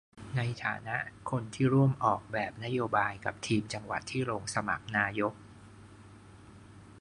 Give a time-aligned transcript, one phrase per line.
[0.37, 0.97] ในฐานะ
[1.29, 5.33] คนที่ร่วมออกแบบนโยบายกับทีมจังหวัดที่ลงสมัครนายก